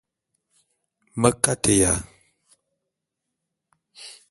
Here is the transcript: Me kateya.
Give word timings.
Me 1.19 1.29
kateya. 1.43 1.91